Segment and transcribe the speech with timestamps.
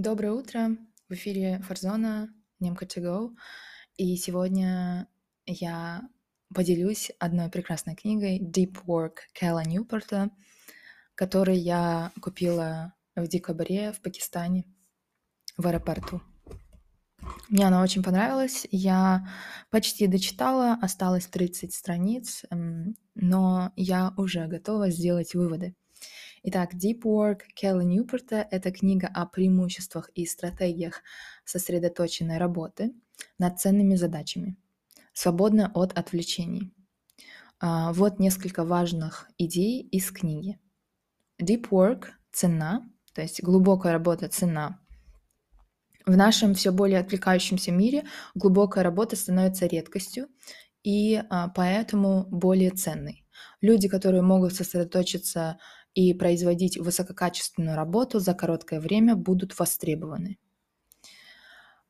[0.00, 0.76] Доброе утро!
[1.08, 3.34] В эфире Фарзона, Немка go.
[3.96, 5.08] И сегодня
[5.44, 6.08] я
[6.54, 10.30] поделюсь одной прекрасной книгой Deep Work Кэлла Ньюпорта,
[11.16, 14.66] которую я купила в декабре в Пакистане
[15.56, 16.22] в аэропорту.
[17.48, 18.68] Мне она очень понравилась.
[18.70, 19.28] Я
[19.70, 22.44] почти дочитала, осталось 30 страниц,
[23.16, 25.74] но я уже готова сделать выводы.
[26.44, 31.02] Итак, Deep Work Келла Ньюпорта— это книга о преимуществах и стратегиях
[31.44, 32.92] сосредоточенной работы
[33.38, 34.56] над ценными задачами,
[35.12, 36.72] свободно от отвлечений.
[37.60, 40.60] А, вот несколько важных идей из книги.
[41.42, 44.80] Deep Work— цена, то есть глубокая работа— цена.
[46.06, 50.28] В нашем все более отвлекающемся мире глубокая работа становится редкостью
[50.84, 53.26] и а, поэтому более ценной.
[53.60, 55.58] Люди, которые могут сосредоточиться
[55.94, 60.38] и производить высококачественную работу за короткое время будут востребованы.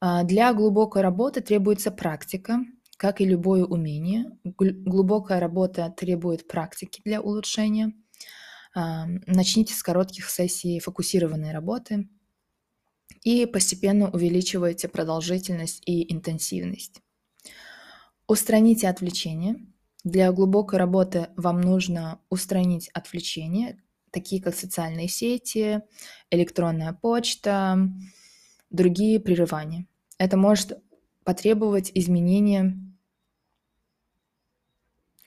[0.00, 2.60] А, для глубокой работы требуется практика,
[2.96, 4.30] как и любое умение.
[4.44, 7.92] Глубокая работа требует практики для улучшения.
[8.74, 12.08] А, начните с коротких сессий фокусированной работы
[13.22, 17.02] и постепенно увеличивайте продолжительность и интенсивность.
[18.26, 19.56] Устраните отвлечения.
[20.04, 25.82] Для глубокой работы вам нужно устранить отвлечения, такие как социальные сети,
[26.30, 27.78] электронная почта,
[28.70, 29.86] другие прерывания.
[30.18, 30.82] Это может
[31.24, 32.76] потребовать изменения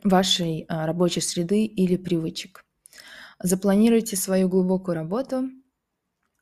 [0.03, 2.65] вашей а, рабочей среды или привычек.
[3.41, 5.49] Запланируйте свою глубокую работу,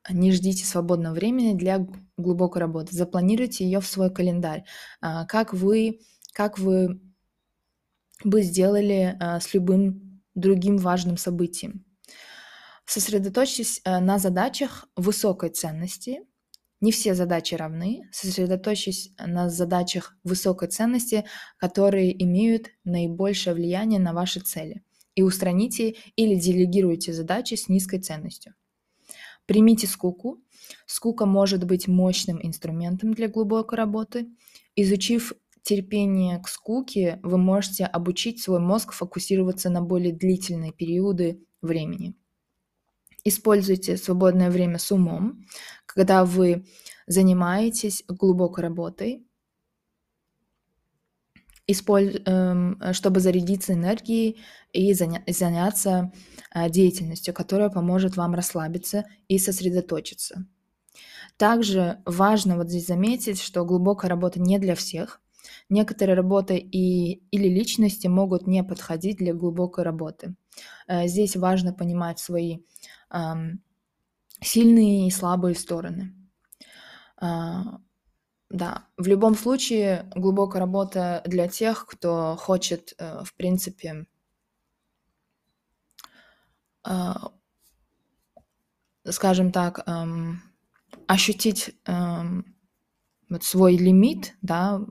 [0.10, 1.86] не ждите свободного времени для
[2.18, 2.96] глубокой работы.
[2.96, 4.64] Запланируйте ее в свой календарь.
[5.02, 6.00] А, как вы,
[6.34, 7.02] как вы
[8.24, 11.86] бы сделали а, с любым другим важным событием.
[12.90, 16.22] Сосредоточьтесь э, на задачах высокой ценности.
[16.82, 18.10] Не все задачи равны.
[18.12, 21.24] Сосредоточьтесь на задачах высокой ценности,
[21.58, 24.82] которые имеют наибольшее влияние на ваши цели.
[25.14, 28.56] И устраните или делегируйте задачи с низкой ценностью.
[29.46, 30.42] Примите скуку.
[30.88, 34.30] Скука может быть мощным инструментом для глубокой работы.
[34.76, 42.16] Изучив терпение к скуке, вы можете обучить свой мозг фокусироваться на более длительные периоды времени.
[43.24, 45.46] Используйте свободное время с умом,
[45.86, 46.66] когда вы
[47.08, 49.26] занимаетесь глубокой работой,
[51.68, 54.40] эм, чтобы зарядиться энергией
[54.74, 56.12] и заняться
[56.54, 60.46] э, деятельностью, которая поможет вам расслабиться и сосредоточиться.
[61.38, 65.22] Также важно вот здесь заметить, что глубокая работа не для всех.
[65.70, 70.36] Некоторые работы и, или личности могут не подходить для глубокой работы.
[70.88, 72.60] Э, здесь важно понимать свои
[74.42, 76.14] сильные и слабые стороны.
[77.18, 77.80] А,
[78.50, 84.06] да, в любом случае глубокая работа для тех, кто хочет, э, в принципе,
[86.84, 87.32] а,
[89.10, 89.86] скажем так,
[91.08, 92.59] ощутить вот
[93.42, 94.82] свой лимит, да,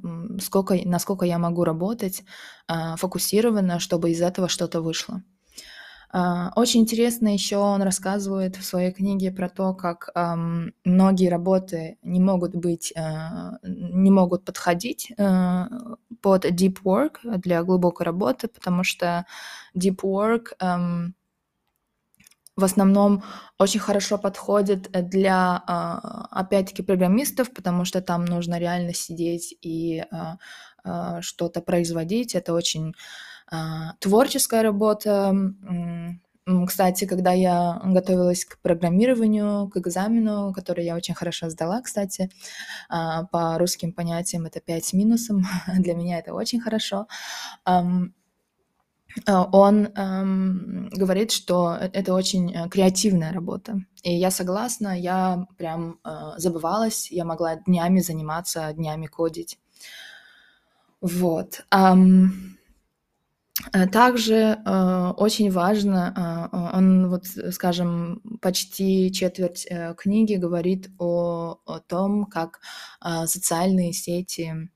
[0.41, 2.25] сколько, насколько я могу работать
[2.67, 5.23] а, фокусированно, чтобы из этого что-то вышло.
[6.11, 10.11] А, очень интересно еще он рассказывает в своей книге про то, как
[10.85, 18.49] многие работы не могут быть, а, не могут подходить под deep work для глубокой работы,
[18.49, 19.27] потому что
[19.77, 20.55] deep work
[22.59, 23.23] в основном
[23.59, 30.05] очень хорошо подходит для, а, опять-таки, программистов, потому что там нужно реально сидеть и
[31.21, 32.35] что-то производить.
[32.35, 32.95] Это очень
[33.51, 35.35] а, творческая работа.
[36.67, 42.31] Кстати, когда я готовилась к программированию, к экзамену, который я очень хорошо сдала, кстати,
[42.89, 45.45] а, по русским понятиям это 5 с минусом,
[45.79, 47.07] для меня это очень хорошо,
[49.27, 49.89] а, он
[50.93, 53.81] говорит, что э, это очень э, креативная работа.
[54.03, 55.99] И я согласна, я прям
[56.37, 59.59] забывалась, я могла днями заниматься, днями кодить.
[61.01, 61.65] Вот.
[63.73, 64.35] Э, также
[64.65, 72.27] э, очень важно, э, он вот, скажем, почти четверть э, книги говорит о, о том,
[72.27, 72.61] как
[73.05, 74.71] э, социальные сети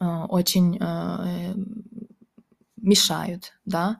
[0.00, 1.54] э, очень э,
[2.86, 3.98] мешают, да,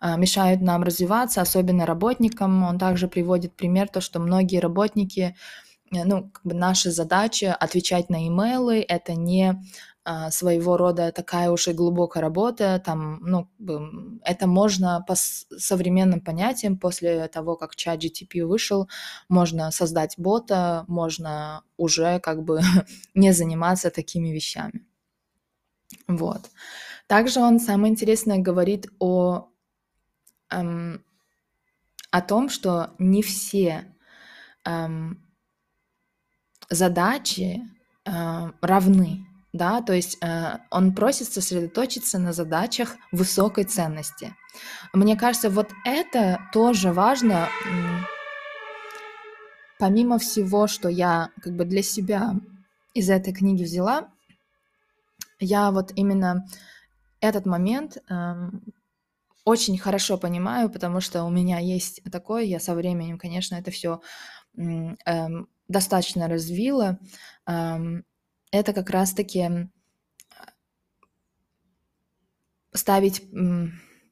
[0.00, 2.62] э, мешают нам развиваться, особенно работникам.
[2.62, 5.36] Он также приводит пример то, что многие работники,
[5.92, 9.60] э, ну, как бы наша задача отвечать на имейлы, это не
[10.10, 12.80] а, своего рода такая уж и глубокая работа.
[12.82, 13.50] Там, ну,
[14.24, 18.88] это можно по современным понятиям после того, как чат GTP вышел,
[19.28, 22.62] можно создать бота, можно уже как бы
[23.14, 24.86] не заниматься такими вещами.
[26.06, 26.40] Вот.
[27.08, 29.48] Также он самое интересное говорит о,
[30.50, 31.02] эм,
[32.10, 33.96] о том, что не все
[34.66, 35.26] эм,
[36.68, 37.62] задачи
[38.04, 38.10] э,
[38.60, 44.36] равны, да, то есть э, он просит сосредоточиться на задачах высокой ценности.
[44.92, 47.48] Мне кажется, вот это тоже важно,
[49.78, 52.34] помимо всего, что я как бы для себя
[52.92, 54.10] из этой книги взяла,
[55.40, 56.44] я вот именно
[57.20, 58.50] этот момент э,
[59.44, 64.00] очень хорошо понимаю, потому что у меня есть такое, я со временем, конечно, это все
[64.56, 65.28] э,
[65.68, 66.98] достаточно развила,
[67.44, 69.68] это как раз-таки
[72.72, 73.22] ставить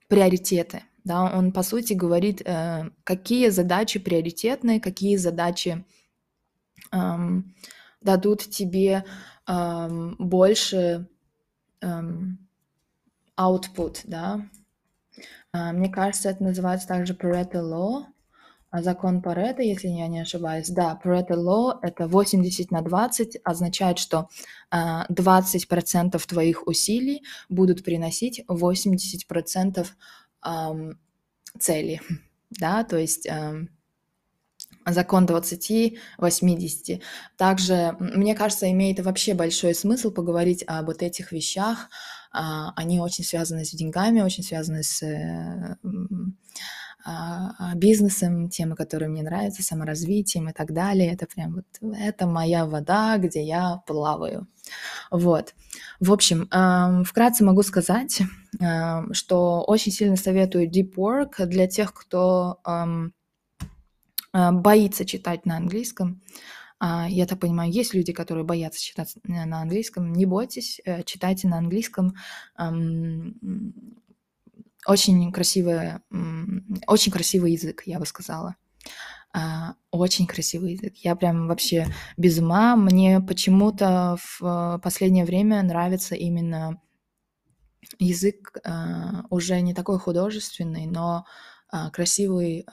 [0.08, 0.82] приоритеты.
[1.04, 1.36] Да?
[1.36, 5.84] Он, по сути, говорит, э, какие задачи приоритетные, какие задачи
[6.92, 7.54] эм,
[8.00, 9.04] дадут тебе
[9.46, 11.08] эм, больше
[11.80, 12.45] эм,
[13.38, 14.46] output, да.
[15.52, 18.04] Э, мне кажется, это называется также Pareto Law.
[18.70, 20.68] А закон Паретта, если я не ошибаюсь.
[20.68, 24.28] Да, Pareto Law— это 80 на 20, означает, что
[24.70, 24.76] э,
[25.08, 29.86] 20% твоих усилий будут приносить 80%
[30.46, 30.92] э,
[31.58, 32.00] цели.
[32.48, 33.28] Да, то есть
[34.86, 37.02] закон 20-80.
[37.36, 41.88] Также, мне кажется, имеет вообще большой смысл поговорить об вот этих вещах.
[42.36, 45.02] Э, они очень связаны с деньгами, очень связаны с...
[45.02, 45.76] Э,
[47.08, 51.12] а, а, бизнесом, темы, которые мне нравятся, саморазвитием и так далее.
[51.12, 54.48] Это прям вот, это моя вода, где я плаваю.
[55.12, 55.54] Вот.
[56.00, 56.48] В общем,
[57.04, 58.22] вкратце могу сказать,
[59.12, 66.20] что очень сильно советую Deep Work для тех, кто а, боится читать на английском.
[66.80, 70.12] Я так понимаю, есть люди, которые боятся читать на английском.
[70.12, 72.14] Не бойтесь, э, читайте на английском
[74.86, 76.02] очень красивая,
[76.86, 78.56] очень красивый язык, я бы сказала.
[79.32, 80.94] А, очень красивый язык.
[80.96, 81.86] Я прям вообще
[82.16, 82.76] без ума.
[82.76, 86.80] Мне почему-то в последнее время нравится именно
[87.98, 91.26] язык а, уже не такой художественный, но
[91.68, 92.64] а, красивый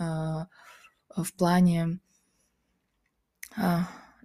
[1.15, 1.99] в плане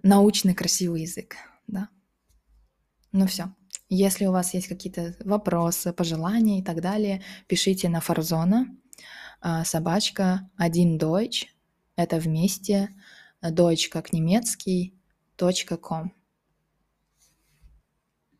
[0.03, 1.35] научный красивый язык,
[1.67, 1.89] да.
[3.11, 3.53] Ну все.
[3.89, 8.67] Если у вас есть какие-то вопросы, пожелания и так далее, пишите на Фарзона,
[9.41, 11.47] а, собачка, один Deutsch,
[11.95, 12.89] это вместе,
[13.41, 14.95] Deutsch как немецкий,
[15.37, 16.13] .com.